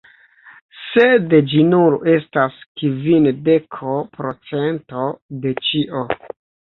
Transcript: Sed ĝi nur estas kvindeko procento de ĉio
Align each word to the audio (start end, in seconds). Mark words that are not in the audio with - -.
Sed 0.83 1.35
ĝi 1.51 1.65
nur 1.73 1.97
estas 2.15 2.57
kvindeko 2.87 3.93
procento 4.17 5.05
de 5.45 5.55
ĉio 5.69 6.03